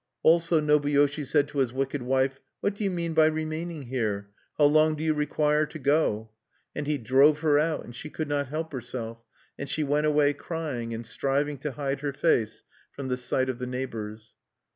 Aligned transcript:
Also 0.23 0.59
Nobuyoshi 0.59 1.23
said 1.23 1.47
to 1.49 1.59
his 1.59 1.71
wicked 1.71 2.01
wife: 2.01 2.39
"What 2.59 2.73
do 2.73 2.83
you 2.83 2.89
mean 2.89 3.13
by 3.13 3.27
remaining 3.27 3.83
here? 3.83 4.31
How 4.57 4.65
long 4.65 4.95
do 4.95 5.03
you 5.03 5.13
require 5.13 5.67
to 5.67 5.77
go?" 5.77 6.31
And 6.75 6.87
he 6.87 6.97
drove 6.97 7.41
her 7.41 7.59
out, 7.59 7.85
and 7.85 7.95
she 7.95 8.09
could 8.09 8.27
not 8.27 8.47
help 8.47 8.73
herself, 8.73 9.21
and 9.59 9.69
she 9.69 9.83
went 9.83 10.07
away 10.07 10.33
crying, 10.33 10.91
and 10.91 11.05
striving 11.05 11.59
to 11.59 11.73
hide 11.73 12.01
her 12.01 12.13
face 12.13 12.63
from 12.91 13.09
the 13.09 13.15
sight 13.17 13.47
of 13.47 13.59
the 13.59 13.67
neighbors. 13.67 14.33